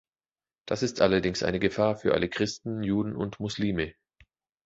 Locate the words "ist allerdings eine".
0.81-1.59